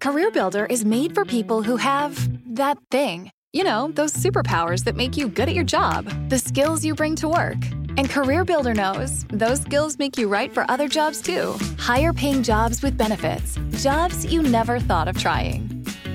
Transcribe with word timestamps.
CareerBuilder 0.00 0.70
is 0.70 0.84
made 0.84 1.14
for 1.14 1.24
people 1.24 1.62
who 1.62 1.76
have 1.76 2.28
that 2.54 2.78
thing. 2.90 3.30
You 3.52 3.64
know, 3.64 3.90
those 3.92 4.12
superpowers 4.12 4.84
that 4.84 4.94
make 4.96 5.16
you 5.16 5.28
good 5.28 5.48
at 5.48 5.54
your 5.54 5.64
job, 5.64 6.04
the 6.28 6.38
skills 6.38 6.84
you 6.84 6.94
bring 6.94 7.16
to 7.16 7.28
work. 7.28 7.58
And 7.96 8.08
Career 8.08 8.44
Builder 8.44 8.74
knows 8.74 9.24
those 9.32 9.60
skills 9.60 9.98
make 9.98 10.16
you 10.16 10.28
right 10.28 10.52
for 10.52 10.70
other 10.70 10.86
jobs 10.86 11.20
too. 11.20 11.56
Higher 11.78 12.12
paying 12.12 12.44
jobs 12.44 12.80
with 12.82 12.96
benefits, 12.96 13.58
jobs 13.82 14.24
you 14.24 14.42
never 14.42 14.78
thought 14.78 15.08
of 15.08 15.18
trying. 15.18 15.67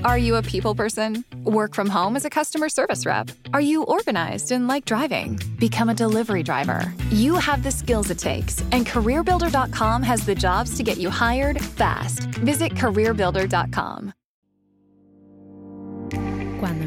Are 0.04 0.18
you 0.18 0.36
a 0.36 0.42
people 0.42 0.74
person? 0.74 1.24
Work 1.44 1.74
from 1.74 1.88
home 1.88 2.16
as 2.16 2.24
a 2.24 2.30
customer 2.30 2.68
service 2.68 3.06
rep? 3.06 3.30
Are 3.54 3.60
you 3.60 3.84
organized 3.84 4.52
and 4.52 4.68
like 4.68 4.84
driving? 4.84 5.40
Become 5.58 5.88
a 5.88 5.94
delivery 5.94 6.42
driver. 6.42 6.92
You 7.10 7.36
have 7.36 7.62
the 7.62 7.70
skills 7.70 8.10
it 8.10 8.18
takes, 8.18 8.60
and 8.72 8.84
CareerBuilder.com 8.84 10.02
has 10.02 10.26
the 10.26 10.34
jobs 10.34 10.76
to 10.76 10.82
get 10.82 10.98
you 10.98 11.10
hired 11.10 11.60
fast. 11.60 12.20
Visit 12.42 12.74
CareerBuilder.com. 12.74 14.12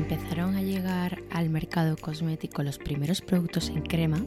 Empezaron 0.10 0.56
a 0.56 0.62
llegar 0.62 1.22
al 1.32 1.50
mercado 1.50 1.98
cosmético 1.98 2.64
los 2.64 2.78
primeros 2.78 3.20
productos 3.20 3.68
en 3.68 3.82
crema, 3.82 4.24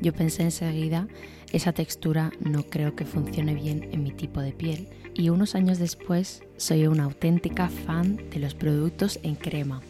yo 0.00 0.12
pensé 0.12 0.42
enseguida, 0.42 1.06
esa 1.52 1.72
textura 1.72 2.32
no 2.40 2.64
creo 2.64 2.96
que 2.96 3.04
funcione 3.04 3.54
bien 3.54 3.88
en 3.92 4.02
mi 4.02 4.10
tipo 4.10 4.40
de 4.40 4.50
piel. 4.50 4.88
Y 5.14 5.28
unos 5.28 5.54
años 5.54 5.78
después 5.78 6.42
soy 6.56 6.88
una 6.88 7.04
auténtica 7.04 7.68
fan 7.68 8.16
de 8.30 8.40
los 8.40 8.54
productos 8.54 9.20
en 9.22 9.36
crema. 9.36 9.80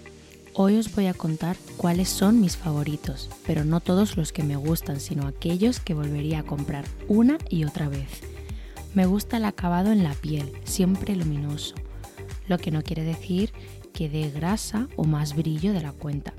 Hoy 0.53 0.77
os 0.77 0.95
voy 0.95 1.07
a 1.07 1.15
contar 1.15 1.57
cuáles 1.79 2.11
son 2.11 2.43
mis 2.43 2.59
favoritos, 2.59 3.31
pero 3.47 3.65
no 3.65 3.81
todos 3.81 4.19
los 4.19 4.33
que 4.33 4.43
me 4.43 4.57
gustan, 4.57 5.01
sino 5.01 5.27
aquellos 5.27 5.81
que 5.81 5.95
volvería 5.95 6.41
a 6.41 6.45
comprar 6.45 6.85
una 7.09 7.39
y 7.49 7.65
otra 7.65 7.89
vez. 7.89 8.21
Me 8.93 9.07
gusta 9.07 9.39
el 9.39 9.47
acabado 9.47 9.93
en 9.93 10.05
la 10.05 10.13
piel, 10.13 10.53
siempre 10.65 11.17
luminoso, 11.17 11.75
lo 12.49 12.59
que 12.59 12.71
no 12.71 12.83
quiere 12.83 13.03
decir 13.03 13.51
que 13.93 14.09
dé 14.09 14.31
grasa 14.31 14.89
o 14.97 15.05
más 15.05 15.37
brillo 15.37 15.73
de 15.73 15.83
la 15.83 15.93
cuenta. 15.93 16.35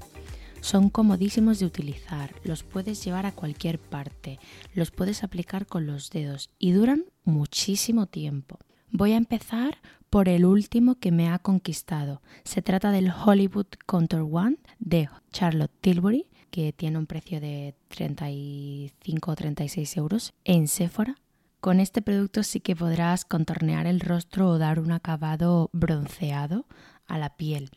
Son 0.62 0.90
comodísimos 0.90 1.60
de 1.60 1.66
utilizar, 1.66 2.34
los 2.44 2.64
puedes 2.64 3.04
llevar 3.04 3.26
a 3.26 3.34
cualquier 3.34 3.80
parte, 3.80 4.40
los 4.74 4.92
puedes 4.92 5.24
aplicar 5.24 5.66
con 5.66 5.86
los 5.86 6.10
dedos 6.10 6.50
y 6.58 6.72
duran 6.72 7.04
muchísimo 7.26 8.06
tiempo. 8.06 8.60
Voy 8.90 9.12
a 9.12 9.18
empezar 9.18 9.80
por 10.10 10.30
el 10.30 10.46
último 10.46 10.96
que 11.00 11.12
me 11.12 11.30
ha 11.30 11.40
conquistado. 11.40 12.22
Se 12.44 12.62
trata 12.62 12.92
del 12.92 13.12
Hollywood 13.12 13.66
Contour 13.86 14.30
One 14.32 14.58
de 14.80 15.10
Charlotte 15.32 15.74
Tilbury, 15.82 16.28
que 16.52 16.72
tiene 16.72 17.00
un 17.00 17.08
precio 17.08 17.42
de 17.42 17.76
35 17.88 19.32
o 19.32 19.36
36 19.36 19.98
euros 19.98 20.34
en 20.46 20.68
Sephora. 20.68 21.16
Con 21.60 21.80
este 21.80 22.02
producto 22.02 22.44
sí 22.44 22.60
que 22.60 22.76
podrás 22.76 23.26
contornear 23.26 23.88
el 23.88 24.02
rostro 24.02 24.50
o 24.50 24.58
dar 24.60 24.80
un 24.80 24.92
acabado 24.92 25.72
bronceado 25.74 26.68
a 27.08 27.18
la 27.18 27.36
piel. 27.36 27.72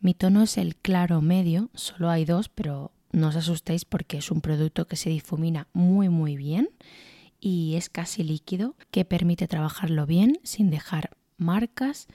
Mi 0.00 0.14
tono 0.14 0.42
es 0.42 0.58
el 0.58 0.76
claro 0.76 1.20
medio, 1.20 1.70
solo 1.74 2.10
hay 2.10 2.24
dos, 2.24 2.48
pero 2.48 2.92
no 3.10 3.28
os 3.28 3.36
asustéis 3.36 3.84
porque 3.84 4.18
es 4.18 4.30
un 4.30 4.40
producto 4.40 4.86
que 4.86 4.96
se 4.96 5.10
difumina 5.10 5.68
muy 5.72 6.08
muy 6.08 6.36
bien 6.36 6.68
y 7.40 7.74
es 7.76 7.88
casi 7.88 8.22
líquido 8.22 8.76
que 8.90 9.04
permite 9.04 9.48
trabajarlo 9.48 10.06
bien 10.06 10.38
sin 10.42 10.70
dejar 10.70 11.16
marcas 11.36 12.08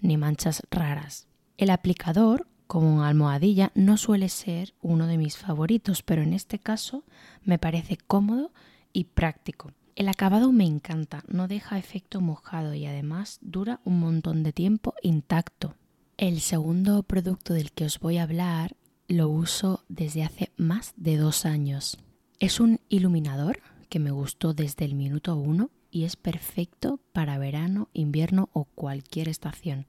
ni 0.00 0.16
manchas 0.16 0.62
raras. 0.70 1.26
El 1.56 1.70
aplicador, 1.70 2.46
como 2.66 3.02
almohadilla, 3.02 3.72
no 3.74 3.96
suele 3.96 4.28
ser 4.28 4.74
uno 4.82 5.06
de 5.06 5.18
mis 5.18 5.36
favoritos, 5.36 6.02
pero 6.02 6.22
en 6.22 6.32
este 6.32 6.58
caso 6.58 7.04
me 7.42 7.58
parece 7.58 7.96
cómodo 7.96 8.52
y 8.92 9.04
práctico. 9.04 9.72
El 9.94 10.08
acabado 10.08 10.52
me 10.52 10.64
encanta, 10.64 11.24
no 11.26 11.48
deja 11.48 11.78
efecto 11.78 12.20
mojado 12.20 12.74
y 12.74 12.84
además 12.84 13.38
dura 13.40 13.80
un 13.84 13.98
montón 13.98 14.42
de 14.42 14.52
tiempo 14.52 14.94
intacto. 15.02 15.74
El 16.18 16.40
segundo 16.40 17.02
producto 17.02 17.52
del 17.52 17.72
que 17.72 17.84
os 17.84 18.00
voy 18.00 18.16
a 18.16 18.22
hablar 18.22 18.74
lo 19.06 19.28
uso 19.28 19.84
desde 19.90 20.24
hace 20.24 20.50
más 20.56 20.94
de 20.96 21.18
dos 21.18 21.44
años. 21.44 21.98
Es 22.38 22.58
un 22.58 22.80
iluminador 22.88 23.60
que 23.90 23.98
me 23.98 24.10
gustó 24.10 24.54
desde 24.54 24.86
el 24.86 24.94
minuto 24.94 25.36
uno 25.36 25.68
y 25.90 26.04
es 26.04 26.16
perfecto 26.16 27.00
para 27.12 27.36
verano, 27.36 27.90
invierno 27.92 28.48
o 28.54 28.64
cualquier 28.64 29.28
estación. 29.28 29.84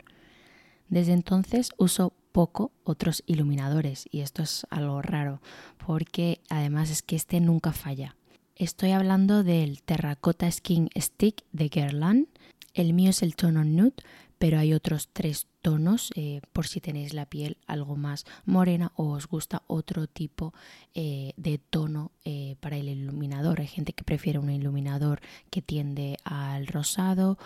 Desde 0.90 1.14
entonces 1.14 1.72
uso 1.78 2.12
poco 2.34 2.74
otros 2.84 3.24
iluminadores 3.26 4.06
y 4.12 4.20
esto 4.20 4.44
es 4.44 4.68
algo 4.70 5.02
raro 5.02 5.42
porque 5.86 6.42
además 6.50 6.90
es 6.90 7.04
que 7.04 7.16
este 7.16 7.40
nunca 7.40 7.72
falla. 7.72 8.18
Estoy 8.58 8.92
hablando 8.92 9.46
del 9.46 9.82
Terracotta 9.82 10.52
Skin 10.52 10.90
Stick 10.98 11.46
de 11.54 11.70
Guerlain. 11.70 12.28
El 12.74 12.92
mío 12.92 13.12
es 13.12 13.24
el 13.24 13.38
tono 13.38 13.64
nude, 13.64 13.94
pero 14.38 14.60
hay 14.60 14.74
otros 14.74 15.10
tres 15.14 15.48
tonos 15.68 16.12
eh, 16.16 16.40
por 16.54 16.66
si 16.66 16.80
tenéis 16.80 17.14
la 17.14 17.26
piel 17.26 17.58
algo 17.68 17.98
más 17.98 18.24
morena 18.46 18.94
o 18.96 19.10
os 19.10 19.28
gusta 19.28 19.64
otro 19.68 20.08
tipo 20.08 20.54
eh, 20.94 21.34
de 21.36 21.58
tono 21.58 22.14
eh, 22.24 22.56
para 22.62 22.78
el 22.78 22.88
iluminador. 22.88 23.60
Hay 23.60 23.68
gente 23.68 23.92
que 23.92 24.06
prefiere 24.06 24.40
un 24.40 24.50
iluminador 24.50 25.20
que 25.50 25.62
tiende 25.62 26.20
al 26.24 26.68
rosado, 26.68 27.38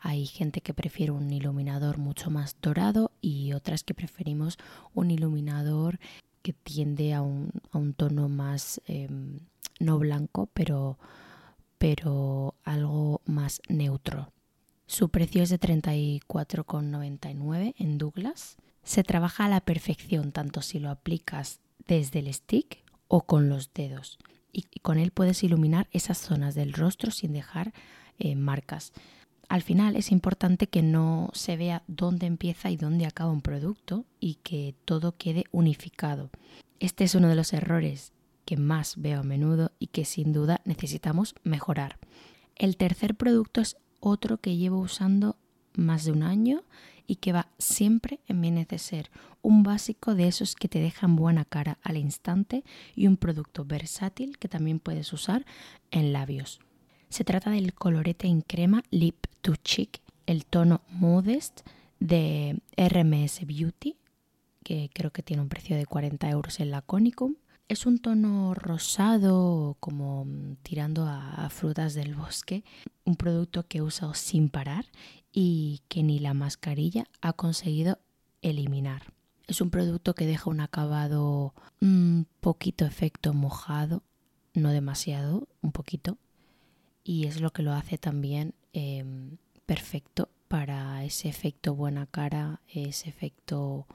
hay 0.00 0.26
gente 0.26 0.60
que 0.60 0.74
prefiere 0.74 1.12
un 1.12 1.32
iluminador 1.32 1.98
mucho 1.98 2.30
más 2.30 2.56
dorado 2.60 3.12
y 3.20 3.52
otras 3.52 3.84
que 3.84 3.94
preferimos 3.94 4.58
un 4.92 5.12
iluminador 5.12 6.00
que 6.42 6.54
tiende 6.54 7.14
a 7.14 7.22
un, 7.22 7.52
a 7.70 7.78
un 7.78 7.94
tono 7.94 8.28
más 8.28 8.80
em, 8.88 9.38
no 9.78 10.00
blanco, 10.00 10.48
pero, 10.52 10.98
pero 11.78 12.56
algo 12.64 13.20
más 13.24 13.62
neutro. 13.68 14.32
Su 14.88 15.10
precio 15.10 15.42
es 15.42 15.50
de 15.50 15.60
34,99 15.60 17.74
en 17.78 17.98
Douglas. 17.98 18.56
Se 18.82 19.04
trabaja 19.04 19.44
a 19.44 19.50
la 19.50 19.60
perfección 19.60 20.32
tanto 20.32 20.62
si 20.62 20.78
lo 20.78 20.88
aplicas 20.88 21.60
desde 21.86 22.20
el 22.20 22.32
stick 22.32 22.78
o 23.06 23.26
con 23.26 23.50
los 23.50 23.74
dedos. 23.74 24.18
Y 24.50 24.62
con 24.80 24.98
él 24.98 25.10
puedes 25.10 25.44
iluminar 25.44 25.88
esas 25.92 26.16
zonas 26.16 26.54
del 26.54 26.72
rostro 26.72 27.10
sin 27.10 27.34
dejar 27.34 27.74
eh, 28.18 28.34
marcas. 28.34 28.94
Al 29.50 29.60
final 29.60 29.94
es 29.94 30.10
importante 30.10 30.68
que 30.68 30.80
no 30.80 31.28
se 31.34 31.58
vea 31.58 31.82
dónde 31.86 32.24
empieza 32.24 32.70
y 32.70 32.78
dónde 32.78 33.04
acaba 33.04 33.30
un 33.30 33.42
producto 33.42 34.06
y 34.20 34.36
que 34.36 34.74
todo 34.86 35.18
quede 35.18 35.44
unificado. 35.52 36.30
Este 36.80 37.04
es 37.04 37.14
uno 37.14 37.28
de 37.28 37.36
los 37.36 37.52
errores 37.52 38.14
que 38.46 38.56
más 38.56 38.94
veo 38.96 39.20
a 39.20 39.22
menudo 39.22 39.70
y 39.78 39.88
que 39.88 40.06
sin 40.06 40.32
duda 40.32 40.62
necesitamos 40.64 41.34
mejorar. 41.44 41.98
El 42.56 42.78
tercer 42.78 43.16
producto 43.16 43.60
es 43.60 43.76
otro 44.00 44.38
que 44.38 44.56
llevo 44.56 44.78
usando 44.78 45.36
más 45.74 46.04
de 46.04 46.12
un 46.12 46.22
año 46.22 46.64
y 47.06 47.16
que 47.16 47.32
va 47.32 47.48
siempre 47.58 48.20
en 48.26 48.40
mi 48.40 48.50
neceser. 48.50 49.10
Un 49.40 49.62
básico 49.62 50.14
de 50.14 50.28
esos 50.28 50.54
que 50.54 50.68
te 50.68 50.78
dejan 50.78 51.16
buena 51.16 51.44
cara 51.44 51.78
al 51.82 51.96
instante 51.96 52.64
y 52.94 53.06
un 53.06 53.16
producto 53.16 53.64
versátil 53.64 54.38
que 54.38 54.48
también 54.48 54.78
puedes 54.78 55.12
usar 55.12 55.46
en 55.90 56.12
labios. 56.12 56.60
Se 57.08 57.24
trata 57.24 57.50
del 57.50 57.72
colorete 57.72 58.28
en 58.28 58.42
crema 58.42 58.82
Lip 58.90 59.26
to 59.40 59.56
Cheek, 59.56 60.02
el 60.26 60.44
tono 60.44 60.82
Modest 60.90 61.62
de 61.98 62.60
RMS 62.76 63.46
Beauty, 63.46 63.96
que 64.62 64.90
creo 64.92 65.10
que 65.10 65.22
tiene 65.22 65.42
un 65.42 65.48
precio 65.48 65.76
de 65.76 65.86
40 65.86 66.28
euros 66.28 66.60
en 66.60 66.70
la 66.70 66.82
Conicum. 66.82 67.36
Es 67.68 67.84
un 67.84 67.98
tono 67.98 68.54
rosado, 68.54 69.76
como 69.78 70.26
tirando 70.62 71.06
a, 71.06 71.50
frutas 71.50 71.92
del 71.92 72.14
bosque, 72.14 72.64
un 73.04 73.16
producto 73.16 73.66
que 73.66 73.78
he 73.78 73.82
usado 73.82 74.14
sin 74.14 74.48
parar 74.48 74.86
y 75.32 75.82
que 75.88 76.02
ni 76.02 76.18
la 76.18 76.32
mascarilla 76.32 77.04
ha 77.20 77.34
conseguido 77.34 77.98
eliminar. 78.40 79.12
Es 79.46 79.60
un 79.60 79.68
producto 79.68 80.14
que 80.14 80.24
deja 80.24 80.48
un 80.48 80.60
acabado 80.60 81.52
un 81.82 82.26
poquito 82.40 82.86
efecto 82.86 83.34
mojado, 83.34 84.02
no 84.54 84.70
demasiado, 84.70 85.46
un 85.60 85.72
poquito, 85.72 86.16
y 87.04 87.26
es 87.26 87.38
lo 87.38 87.50
que 87.50 87.62
lo 87.62 87.74
hace 87.74 87.98
también 87.98 88.54
em, 88.72 89.36
perfecto 89.66 90.30
para 90.48 91.04
ese 91.04 91.28
efecto 91.28 91.74
buena 91.74 92.06
cara, 92.06 92.62
ese 92.72 93.10
efecto 93.10 93.86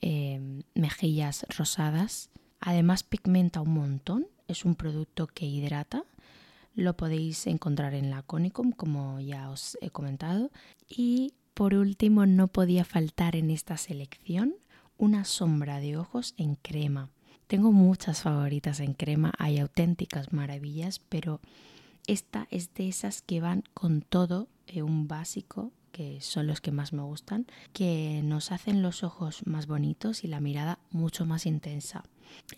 em, 0.00 0.64
mejillas 0.74 1.46
rosadas 1.56 2.30
Además 2.66 3.04
pigmenta 3.04 3.60
un 3.60 3.74
montón, 3.74 4.26
es 4.48 4.64
un 4.64 4.74
producto 4.74 5.28
que 5.28 5.46
hidrata. 5.46 6.02
Lo 6.74 6.96
podéis 6.96 7.46
encontrar 7.46 7.94
en 7.94 8.10
la 8.10 8.22
Conicum, 8.22 8.72
como 8.72 9.20
ya 9.20 9.50
os 9.50 9.78
he 9.80 9.90
comentado. 9.90 10.50
Y 10.88 11.34
por 11.54 11.74
último, 11.74 12.26
no 12.26 12.48
podía 12.48 12.84
faltar 12.84 13.36
en 13.36 13.50
esta 13.50 13.76
selección 13.76 14.56
una 14.98 15.24
sombra 15.24 15.78
de 15.78 15.96
ojos 15.96 16.34
en 16.38 16.56
crema. 16.56 17.08
Tengo 17.46 17.70
muchas 17.70 18.22
favoritas 18.22 18.80
en 18.80 18.94
crema, 18.94 19.32
hay 19.38 19.60
auténticas 19.60 20.32
maravillas, 20.32 20.98
pero 20.98 21.40
esta 22.08 22.48
es 22.50 22.74
de 22.74 22.88
esas 22.88 23.22
que 23.22 23.40
van 23.40 23.62
con 23.74 24.00
todo, 24.00 24.48
eh, 24.66 24.82
un 24.82 25.06
básico 25.06 25.70
que 25.96 26.20
son 26.20 26.46
los 26.46 26.60
que 26.60 26.72
más 26.72 26.92
me 26.92 27.00
gustan, 27.00 27.46
que 27.72 28.20
nos 28.22 28.52
hacen 28.52 28.82
los 28.82 29.02
ojos 29.02 29.46
más 29.46 29.66
bonitos 29.66 30.24
y 30.24 30.26
la 30.28 30.40
mirada 30.40 30.78
mucho 30.90 31.24
más 31.24 31.46
intensa. 31.46 32.04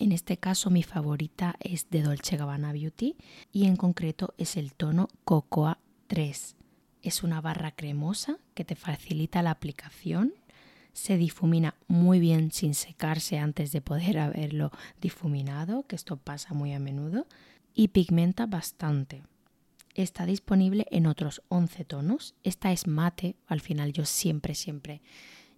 En 0.00 0.10
este 0.10 0.38
caso 0.38 0.70
mi 0.70 0.82
favorita 0.82 1.54
es 1.60 1.88
de 1.88 2.02
Dolce 2.02 2.36
Gabbana 2.36 2.72
Beauty 2.72 3.14
y 3.52 3.66
en 3.66 3.76
concreto 3.76 4.34
es 4.38 4.56
el 4.56 4.72
tono 4.72 5.08
Cocoa 5.24 5.78
3. 6.08 6.56
Es 7.02 7.22
una 7.22 7.40
barra 7.40 7.70
cremosa 7.70 8.38
que 8.54 8.64
te 8.64 8.74
facilita 8.74 9.40
la 9.40 9.52
aplicación, 9.52 10.34
se 10.92 11.16
difumina 11.16 11.76
muy 11.86 12.18
bien 12.18 12.50
sin 12.50 12.74
secarse 12.74 13.38
antes 13.38 13.70
de 13.70 13.80
poder 13.80 14.18
haberlo 14.18 14.72
difuminado, 15.00 15.86
que 15.86 15.94
esto 15.94 16.16
pasa 16.16 16.54
muy 16.54 16.72
a 16.72 16.80
menudo, 16.80 17.28
y 17.72 17.88
pigmenta 17.88 18.46
bastante 18.46 19.22
está 20.02 20.26
disponible 20.26 20.86
en 20.90 21.06
otros 21.06 21.42
11 21.48 21.84
tonos. 21.84 22.34
Esta 22.44 22.72
es 22.72 22.86
mate, 22.86 23.36
al 23.46 23.60
final 23.60 23.92
yo 23.92 24.04
siempre, 24.04 24.54
siempre 24.54 25.02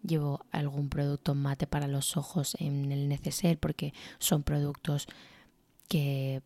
llevo 0.03 0.47
algún 0.51 0.89
producto 0.89 1.35
mate 1.35 1.67
para 1.67 1.87
los 1.87 2.17
ojos 2.17 2.57
en 2.59 2.91
el 2.93 3.09
neceser 3.09 3.59
porque 3.59 3.93
son 4.19 4.43
productos 4.43 5.07
que 5.89 6.43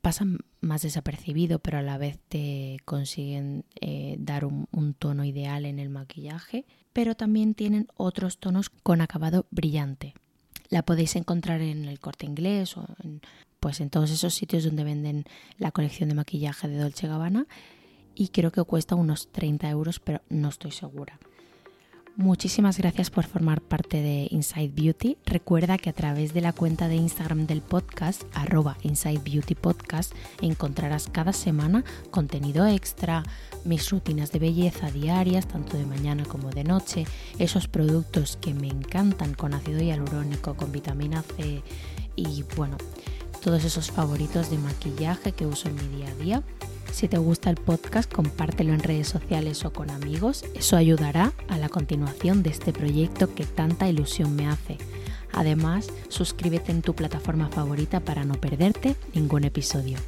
pasan 0.00 0.38
más 0.60 0.82
desapercibido 0.82 1.58
pero 1.58 1.78
a 1.78 1.82
la 1.82 1.98
vez 1.98 2.18
te 2.28 2.78
consiguen 2.84 3.64
eh, 3.80 4.16
dar 4.18 4.44
un, 4.44 4.66
un 4.72 4.94
tono 4.94 5.24
ideal 5.24 5.66
en 5.66 5.78
el 5.78 5.90
maquillaje. 5.90 6.66
Pero 6.92 7.14
también 7.14 7.54
tienen 7.54 7.86
otros 7.96 8.38
tonos 8.38 8.70
con 8.70 9.00
acabado 9.00 9.46
brillante. 9.50 10.14
La 10.68 10.82
podéis 10.82 11.14
encontrar 11.16 11.60
en 11.60 11.84
el 11.84 12.00
corte 12.00 12.26
inglés 12.26 12.76
o 12.76 12.86
en 13.02 13.20
pues 13.60 13.80
en 13.80 13.90
todos 13.90 14.10
esos 14.10 14.34
sitios 14.34 14.64
donde 14.64 14.84
venden 14.84 15.24
la 15.58 15.72
colección 15.72 16.08
de 16.08 16.14
maquillaje 16.14 16.68
de 16.68 16.78
Dolce 16.78 17.08
Gabbana 17.08 17.46
y 18.14 18.28
creo 18.28 18.50
que 18.50 18.62
cuesta 18.64 18.94
unos 18.94 19.28
30 19.32 19.68
euros, 19.70 20.00
pero 20.00 20.22
no 20.28 20.48
estoy 20.48 20.72
segura. 20.72 21.18
Muchísimas 22.18 22.78
gracias 22.78 23.10
por 23.10 23.26
formar 23.26 23.60
parte 23.60 24.02
de 24.02 24.26
Inside 24.32 24.72
Beauty. 24.74 25.18
Recuerda 25.24 25.78
que 25.78 25.88
a 25.88 25.92
través 25.92 26.34
de 26.34 26.40
la 26.40 26.52
cuenta 26.52 26.88
de 26.88 26.96
Instagram 26.96 27.46
del 27.46 27.62
podcast, 27.62 28.24
arroba 28.34 28.76
Inside 28.82 29.20
Beauty 29.24 29.54
Podcast, 29.54 30.12
encontrarás 30.42 31.08
cada 31.08 31.32
semana 31.32 31.84
contenido 32.10 32.66
extra, 32.66 33.22
mis 33.64 33.88
rutinas 33.90 34.32
de 34.32 34.40
belleza 34.40 34.90
diarias, 34.90 35.46
tanto 35.46 35.76
de 35.76 35.86
mañana 35.86 36.24
como 36.24 36.50
de 36.50 36.64
noche, 36.64 37.04
esos 37.38 37.68
productos 37.68 38.36
que 38.36 38.52
me 38.52 38.66
encantan 38.66 39.34
con 39.34 39.54
ácido 39.54 39.80
hialurónico, 39.80 40.56
con 40.56 40.72
vitamina 40.72 41.22
C 41.22 41.62
y 42.16 42.42
bueno, 42.56 42.78
todos 43.40 43.64
esos 43.64 43.90
favoritos 43.90 44.50
de 44.50 44.58
maquillaje 44.58 45.32
que 45.32 45.46
uso 45.46 45.68
en 45.68 45.76
mi 45.76 45.96
día 45.96 46.08
a 46.08 46.14
día. 46.14 46.42
Si 46.92 47.08
te 47.08 47.18
gusta 47.18 47.50
el 47.50 47.56
podcast, 47.56 48.12
compártelo 48.12 48.72
en 48.72 48.80
redes 48.80 49.08
sociales 49.08 49.64
o 49.64 49.72
con 49.72 49.90
amigos. 49.90 50.44
Eso 50.54 50.76
ayudará 50.76 51.32
a 51.48 51.58
la 51.58 51.68
continuación 51.68 52.42
de 52.42 52.50
este 52.50 52.72
proyecto 52.72 53.34
que 53.34 53.44
tanta 53.44 53.88
ilusión 53.88 54.34
me 54.34 54.48
hace. 54.48 54.78
Además, 55.32 55.88
suscríbete 56.08 56.72
en 56.72 56.82
tu 56.82 56.94
plataforma 56.94 57.48
favorita 57.48 58.00
para 58.00 58.24
no 58.24 58.34
perderte 58.34 58.96
ningún 59.14 59.44
episodio. 59.44 59.98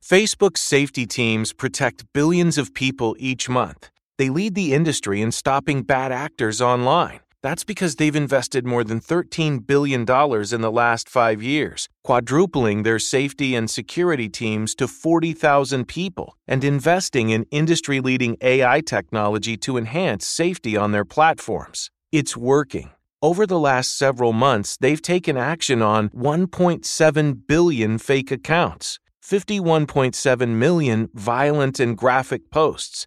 Facebook's 0.00 0.62
safety 0.62 1.06
teams 1.06 1.52
protect 1.52 2.04
billions 2.14 2.56
of 2.56 2.72
people 2.72 3.14
each 3.18 3.46
month. 3.46 3.90
They 4.18 4.30
lead 4.30 4.56
the 4.56 4.74
industry 4.74 5.22
in 5.22 5.30
stopping 5.30 5.82
bad 5.82 6.10
actors 6.10 6.60
online. 6.60 7.20
That's 7.40 7.62
because 7.62 7.94
they've 7.94 8.16
invested 8.16 8.66
more 8.66 8.82
than 8.82 9.00
$13 9.00 9.64
billion 9.64 10.00
in 10.00 10.60
the 10.60 10.72
last 10.72 11.08
five 11.08 11.40
years, 11.40 11.88
quadrupling 12.02 12.82
their 12.82 12.98
safety 12.98 13.54
and 13.54 13.70
security 13.70 14.28
teams 14.28 14.74
to 14.74 14.88
40,000 14.88 15.86
people, 15.86 16.36
and 16.48 16.64
investing 16.64 17.30
in 17.30 17.46
industry 17.52 18.00
leading 18.00 18.36
AI 18.40 18.80
technology 18.80 19.56
to 19.58 19.76
enhance 19.76 20.26
safety 20.26 20.76
on 20.76 20.90
their 20.90 21.04
platforms. 21.04 21.88
It's 22.10 22.36
working. 22.36 22.90
Over 23.22 23.46
the 23.46 23.58
last 23.58 23.96
several 23.96 24.32
months, 24.32 24.76
they've 24.76 25.00
taken 25.00 25.36
action 25.36 25.80
on 25.80 26.08
1.7 26.08 27.46
billion 27.46 27.98
fake 27.98 28.32
accounts 28.32 28.98
51.7 29.28 30.48
million 30.48 31.10
violent 31.12 31.78
and 31.78 31.98
graphic 31.98 32.50
posts, 32.50 33.06